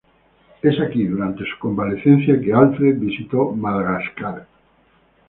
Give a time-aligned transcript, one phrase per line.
[0.63, 4.47] Es aquí, durante su convalecencia, que Alfred visitó Madagascar.